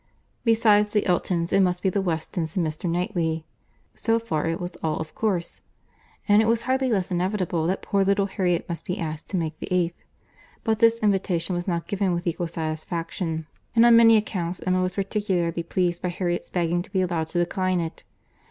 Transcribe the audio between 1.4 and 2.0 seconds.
it must be